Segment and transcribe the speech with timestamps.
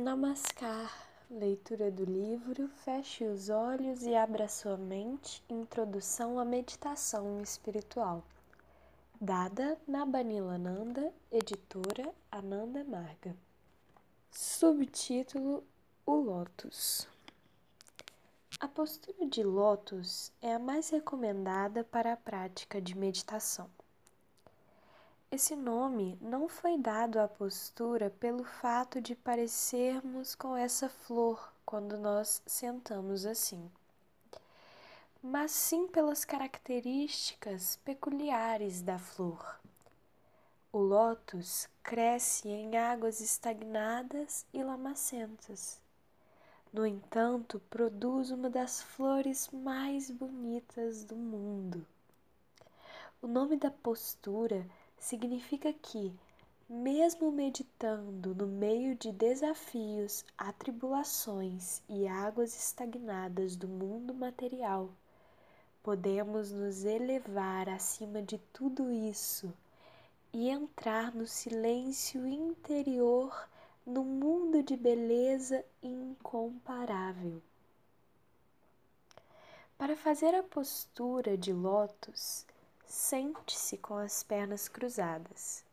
[0.00, 0.90] Namaskar,
[1.30, 5.44] leitura do livro Feche os olhos e abra sua mente.
[5.46, 8.24] Introdução à meditação espiritual.
[9.20, 13.36] Dada na Banilananda, editora Ananda Marga.
[14.30, 15.62] Subtítulo:
[16.06, 17.06] O Lótus.
[18.58, 23.68] A postura de lótus é a mais recomendada para a prática de meditação.
[25.32, 31.96] Esse nome não foi dado à postura pelo fato de parecermos com essa flor quando
[31.96, 33.70] nós sentamos assim,
[35.22, 39.60] mas sim pelas características peculiares da flor.
[40.72, 45.80] O lótus cresce em águas estagnadas e lamacentas.
[46.72, 51.86] No entanto, produz uma das flores mais bonitas do mundo.
[53.22, 54.66] O nome da postura
[55.00, 56.12] significa que,
[56.68, 64.90] mesmo meditando no meio de desafios, atribulações e águas estagnadas do mundo material,
[65.82, 69.52] podemos nos elevar acima de tudo isso
[70.32, 73.48] e entrar no silêncio interior
[73.84, 77.42] num mundo de beleza incomparável.
[79.78, 82.44] Para fazer a postura de lótus,
[82.90, 85.64] Sente-se com as pernas cruzadas.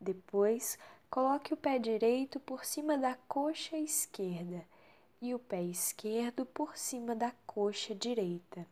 [0.00, 0.76] Depois,
[1.08, 4.66] coloque o pé direito por cima da coxa esquerda
[5.22, 8.66] e o pé esquerdo por cima da coxa direita.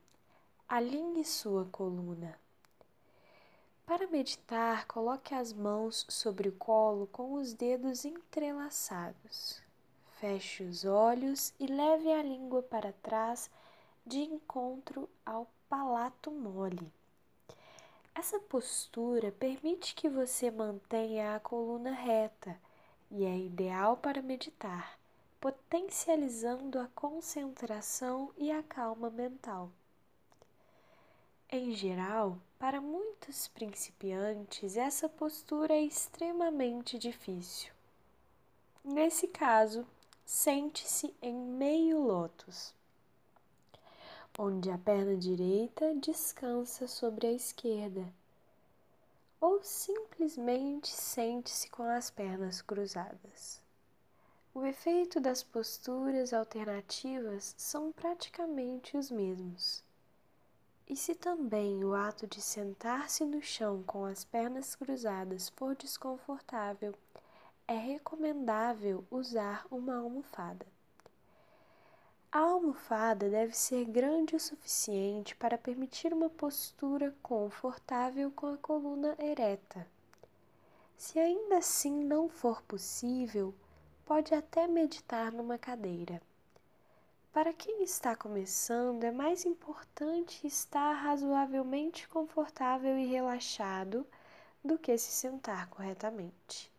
[0.68, 2.36] Alinhe sua coluna.
[3.86, 9.62] Para meditar, coloque as mãos sobre o colo com os dedos entrelaçados.
[10.18, 13.48] Feche os olhos e leve a língua para trás
[14.04, 16.92] de encontro ao palato mole.
[18.14, 22.60] Essa postura permite que você mantenha a coluna reta
[23.10, 24.98] e é ideal para meditar,
[25.40, 29.70] potencializando a concentração e a calma mental.
[31.50, 37.72] Em geral, para muitos principiantes, essa postura é extremamente difícil.
[38.84, 39.86] Nesse caso,
[40.24, 42.74] sente-se em meio lótus
[44.38, 48.06] onde a perna direita descansa sobre a esquerda,
[49.40, 53.60] ou simplesmente sente-se com as pernas cruzadas.
[54.54, 59.82] O efeito das posturas alternativas são praticamente os mesmos.
[60.88, 66.94] E se também o ato de sentar-se no chão com as pernas cruzadas for desconfortável,
[67.66, 70.66] é recomendável usar uma almofada.
[72.34, 79.14] A almofada deve ser grande o suficiente para permitir uma postura confortável com a coluna
[79.18, 79.86] ereta.
[80.96, 83.54] Se ainda assim não for possível,
[84.06, 86.22] pode até meditar numa cadeira.
[87.34, 94.06] Para quem está começando, é mais importante estar razoavelmente confortável e relaxado
[94.64, 96.71] do que se sentar corretamente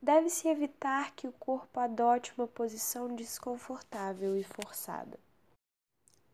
[0.00, 5.18] deve-se evitar que o corpo adote uma posição desconfortável e forçada.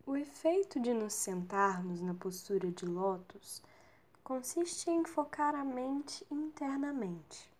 [0.04, 3.62] O efeito de nos sentarmos na postura de lótus
[4.24, 7.50] consiste em focar a mente internamente.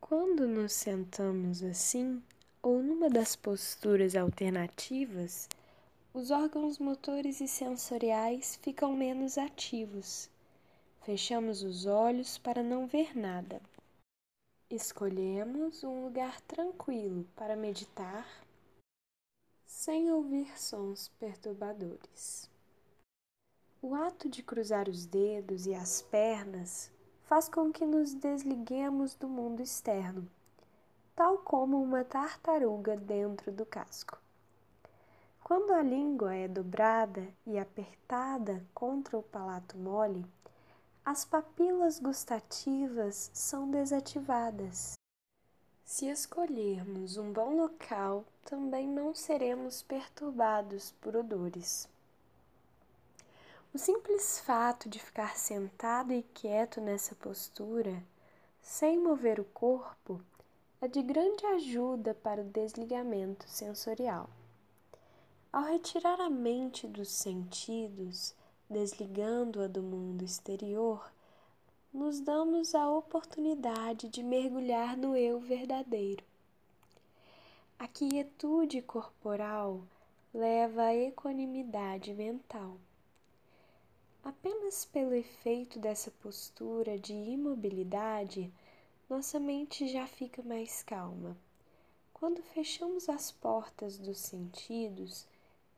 [0.00, 2.22] Quando nos sentamos assim,
[2.62, 5.48] ou numa das posturas alternativas,
[6.12, 10.28] os órgãos motores e sensoriais ficam menos ativos.
[11.02, 13.60] Fechamos os olhos para não ver nada.
[14.70, 18.24] Escolhemos um lugar tranquilo para meditar,
[19.66, 22.48] sem ouvir sons perturbadores.
[23.82, 26.88] O ato de cruzar os dedos e as pernas
[27.24, 30.30] faz com que nos desliguemos do mundo externo,
[31.16, 34.22] tal como uma tartaruga dentro do casco.
[35.42, 40.24] Quando a língua é dobrada e apertada contra o palato mole,
[41.04, 44.94] as papilas gustativas são desativadas.
[45.84, 51.88] Se escolhermos um bom local, também não seremos perturbados por odores.
[53.74, 58.02] O simples fato de ficar sentado e quieto nessa postura,
[58.60, 60.20] sem mover o corpo,
[60.80, 64.28] é de grande ajuda para o desligamento sensorial.
[65.52, 68.34] Ao retirar a mente dos sentidos,
[68.70, 71.12] desligando-a do mundo exterior,
[71.92, 76.24] nos damos a oportunidade de mergulhar no eu verdadeiro.
[77.76, 79.82] A quietude corporal
[80.32, 82.76] leva à equanimidade mental.
[84.22, 88.52] Apenas pelo efeito dessa postura de imobilidade,
[89.08, 91.36] nossa mente já fica mais calma.
[92.12, 95.26] Quando fechamos as portas dos sentidos,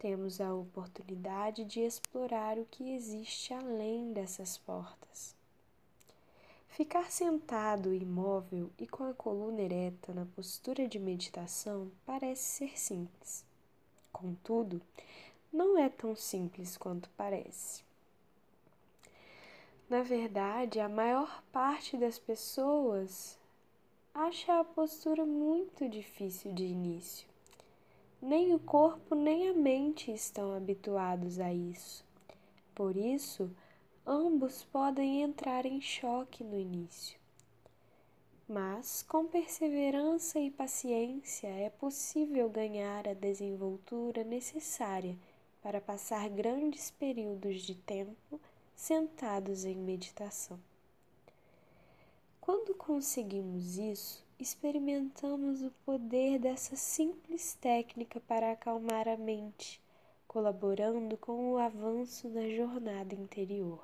[0.03, 5.33] temos a oportunidade de explorar o que existe além dessas portas.
[6.71, 13.45] Ficar sentado imóvel e com a coluna ereta na postura de meditação parece ser simples.
[14.13, 14.83] Contudo,
[15.53, 17.85] não é tão simples quanto parece.
[19.89, 23.39] Na verdade, a maior parte das pessoas
[24.13, 27.32] acha a postura muito difícil de início.
[28.23, 32.05] Nem o corpo nem a mente estão habituados a isso.
[32.73, 33.51] Por isso,
[34.07, 37.19] ambos podem entrar em choque no início.
[38.49, 45.19] Mas, com perseverança e paciência, é possível ganhar a desenvoltura necessária
[45.61, 48.41] para passar grandes períodos de tempo
[48.77, 50.61] sentados em meditação.
[52.41, 59.81] Quando conseguimos isso, experimentamos o poder dessa simples técnica para acalmar a mente,
[60.27, 63.81] colaborando com o avanço na jornada interior.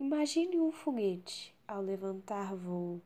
[0.00, 3.00] Imagine um foguete ao levantar voo.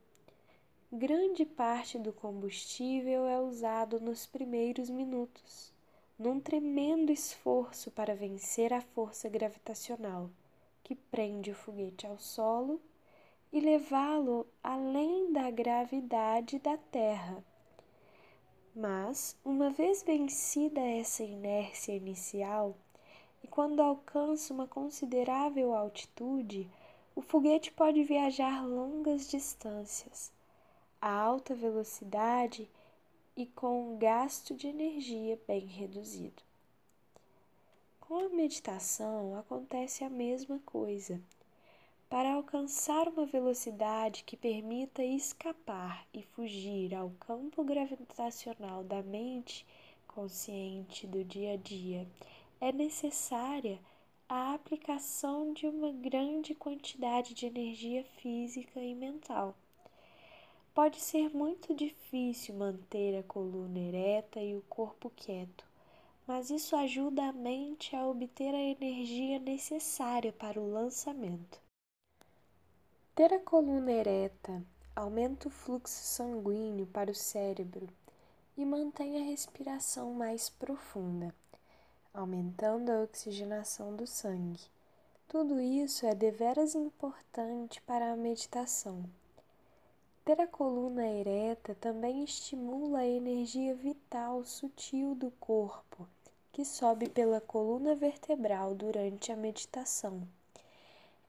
[0.90, 5.70] Grande parte do combustível é usado nos primeiros minutos,
[6.18, 10.30] num tremendo esforço para vencer a força gravitacional
[10.82, 12.80] que prende o foguete ao solo
[13.54, 17.40] e levá-lo além da gravidade da Terra.
[18.74, 22.74] Mas, uma vez vencida essa inércia inicial,
[23.44, 26.68] e quando alcança uma considerável altitude,
[27.14, 30.32] o foguete pode viajar longas distâncias,
[31.00, 32.68] a alta velocidade
[33.36, 36.42] e com um gasto de energia bem reduzido.
[38.00, 41.22] Com a meditação acontece a mesma coisa.
[42.08, 49.66] Para alcançar uma velocidade que permita escapar e fugir ao campo gravitacional da mente
[50.06, 52.06] consciente do dia a dia,
[52.60, 53.80] é necessária
[54.28, 59.56] a aplicação de uma grande quantidade de energia física e mental.
[60.72, 65.64] Pode ser muito difícil manter a coluna ereta e o corpo quieto,
[66.26, 71.63] mas isso ajuda a mente a obter a energia necessária para o lançamento.
[73.14, 74.62] Ter a coluna ereta
[74.94, 77.88] aumenta o fluxo sanguíneo para o cérebro
[78.56, 81.34] e mantém a respiração mais profunda
[82.14, 84.60] aumentando a oxigenação do sangue.
[85.26, 89.02] Tudo isso é deveras importante para a meditação.
[90.24, 96.08] Ter a coluna ereta também estimula a energia vital sutil do corpo,
[96.52, 100.22] que sobe pela coluna vertebral durante a meditação.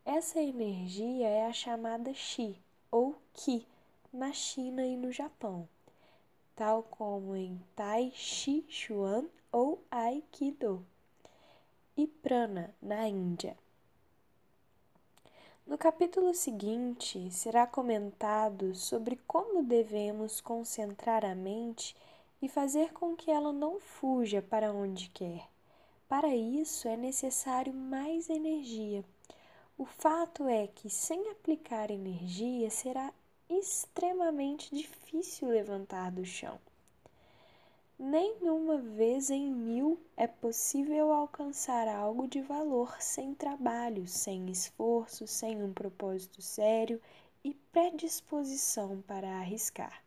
[0.07, 2.55] Essa energia é a chamada Qi
[2.91, 3.65] ou Qi
[4.13, 5.67] na China e no Japão,
[6.55, 10.85] tal como em Tai Chi Chuan ou Aikido,
[11.97, 13.57] e Prana, na Índia.
[15.65, 21.95] No capítulo seguinte será comentado sobre como devemos concentrar a mente
[22.39, 25.49] e fazer com que ela não fuja para onde quer.
[26.07, 29.03] Para isso é necessário mais energia.
[29.77, 33.13] O fato é que, sem aplicar energia, será
[33.49, 36.57] extremamente difícil levantar do chão.
[37.99, 45.61] Nenhuma vez em mil é possível alcançar algo de valor sem trabalho, sem esforço, sem
[45.61, 47.01] um propósito sério
[47.43, 50.01] e predisposição para arriscar.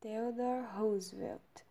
[0.00, 1.64] Theodore Roosevelt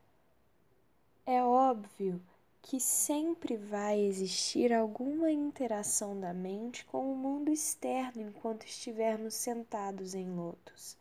[1.25, 2.21] É óbvio
[2.67, 10.15] que sempre vai existir alguma interação da mente com o mundo externo enquanto estivermos sentados
[10.15, 10.97] em lotos.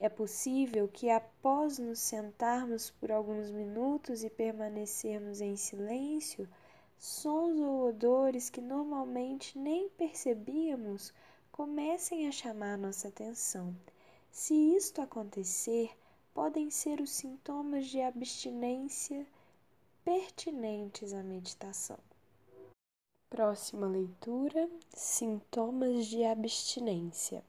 [0.00, 6.48] É possível que, após nos sentarmos por alguns minutos e permanecermos em silêncio,
[6.98, 11.14] sons ou odores que normalmente nem percebíamos
[11.52, 13.72] comecem a chamar nossa atenção.
[14.32, 15.92] Se isto acontecer,
[16.34, 19.24] podem ser os sintomas de abstinência
[20.04, 21.98] pertinentes à meditação.
[23.30, 27.42] Próxima leitura: Sintomas de abstinência.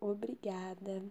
[0.00, 1.02] Obrigada.